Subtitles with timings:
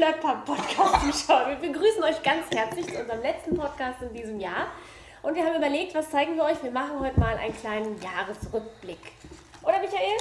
[0.00, 1.46] Ciao.
[1.48, 4.68] Wir begrüßen euch ganz herzlich zu unserem letzten Podcast in diesem Jahr.
[5.22, 6.62] Und wir haben überlegt, was zeigen wir euch?
[6.62, 9.12] Wir machen heute mal einen kleinen Jahresrückblick.
[9.62, 10.16] Oder Michael?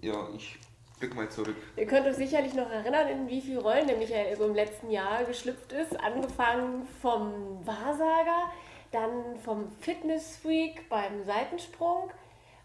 [0.00, 0.58] Ja, ich
[0.98, 1.56] blick mal zurück.
[1.76, 4.90] Ihr könnt euch sicherlich noch erinnern, in wie viele Rollen der Michael so im letzten
[4.90, 6.00] Jahr geschlüpft ist.
[6.00, 8.50] Angefangen vom Wahrsager,
[8.92, 12.10] dann vom Fitnessfreak beim Seitensprung,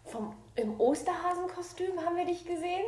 [0.06, 2.86] vom, im Osterhasenkostüm haben wir dich gesehen.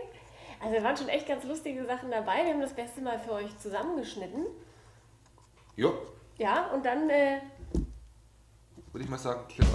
[0.60, 2.44] Also da waren schon echt ganz lustige Sachen dabei.
[2.44, 4.46] Wir haben das Beste mal für euch zusammengeschnitten.
[5.76, 5.92] Ja,
[6.38, 7.40] Ja, und dann äh,
[8.92, 9.66] würde ich mal sagen, Clip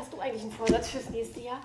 [0.00, 1.60] hast du eigentlich einen Vorsatz fürs nächste Jahr?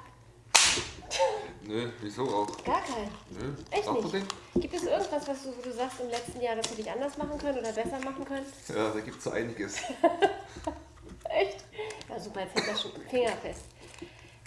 [1.61, 2.47] Nö, wieso auch?
[2.65, 3.09] Gar keinen.
[3.29, 4.25] Nö, Echt brauchst nicht?
[4.53, 4.59] du?
[4.59, 7.17] Gibt es irgendwas, was du, wo du sagst im letzten Jahr, dass wir dich anders
[7.17, 8.45] machen können oder besser machen können?
[8.67, 9.77] Ja, da gibt es so einiges.
[11.29, 11.63] Echt?
[12.09, 13.63] Ja, super, jetzt hält das schon fingerfest.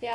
[0.02, 0.12] Ja.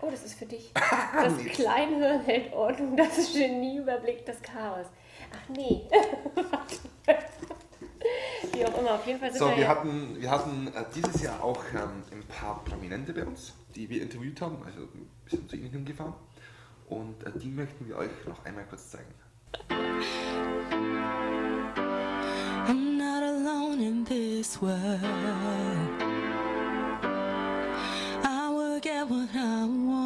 [0.00, 0.72] Oh, das ist für dich.
[0.74, 4.86] Das Kleinhirn hält Ordnung, das Genie überblickt das Chaos.
[5.32, 5.82] Ach nee.
[8.60, 11.22] Wie auch immer, auf jeden Fall sind So, wir wir hatten, wir hatten äh, dieses
[11.22, 15.48] Jahr auch ähm, ein paar Prominente bei uns, die wir interviewt haben, also wir sind
[15.48, 16.12] zu ihnen hingefahren.
[16.90, 19.14] Und äh, die möchten wir euch noch einmal kurz zeigen.
[22.68, 25.00] I'm not alone in this world.
[28.22, 29.99] I will get what I want.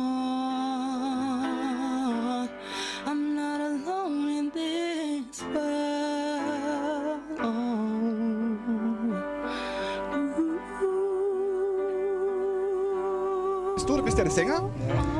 [14.14, 14.70] Bist ja der Sänger.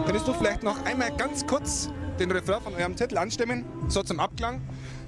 [0.05, 1.89] Könntest du vielleicht noch einmal ganz kurz
[2.21, 3.65] den Refrain von eurem Titel anstimmen?
[3.89, 4.61] So zum Abklang.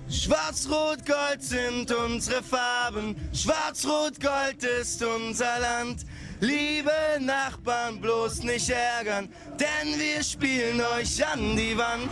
[0.08, 6.04] Schwarz-Rot-Gold sind unsere Farben, Schwarz-Rot-Gold ist unser Land.
[6.40, 12.10] Liebe Nachbarn, bloß nicht ärgern, denn wir spielen euch an die Wand.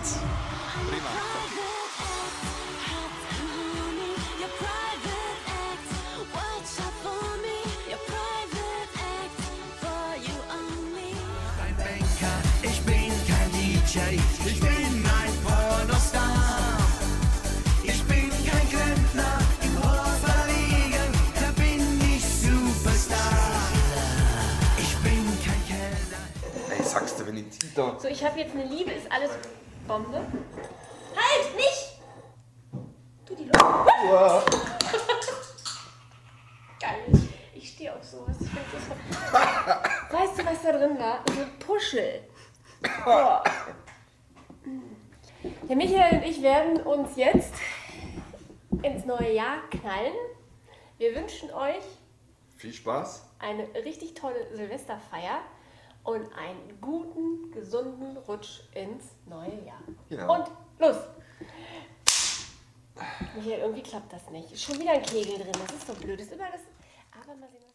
[0.92, 1.43] ein
[13.94, 16.78] DJ, ich bin ein Pornostar.
[17.84, 23.70] Ich bin kein Klempner im Rosa liegen, da bin ich Superstar.
[24.78, 26.76] Ich bin kein Kellner.
[26.76, 27.44] Ey, sagst du, wenn ich
[27.76, 27.96] da...
[28.00, 29.30] So, ich habe jetzt eine Liebe, ist alles
[29.86, 30.16] Bombe.
[30.16, 32.00] Halt, nicht!
[33.26, 33.54] Du die Luft.
[36.80, 37.28] Geil.
[37.54, 38.34] Ich stehe auf sowas.
[38.40, 41.20] Ich das so- weißt du, was da drin war?
[41.32, 42.24] So ein Puschel.
[43.04, 43.42] Boah.
[45.68, 47.54] Der Michael und ich werden uns jetzt
[48.82, 50.12] ins neue Jahr knallen.
[50.98, 51.82] Wir wünschen euch
[52.56, 53.26] Viel Spaß.
[53.38, 55.40] eine richtig tolle Silvesterfeier
[56.04, 59.80] und einen guten, gesunden Rutsch ins neue Jahr.
[60.08, 60.34] Genau.
[60.34, 60.96] Und los!
[63.34, 64.52] Michael, irgendwie klappt das nicht.
[64.52, 65.52] Ist schon wieder ein Kegel drin.
[65.66, 66.18] Das ist so blöd.
[66.20, 66.60] Das ist immer das.
[67.10, 67.73] Aber mal sehen.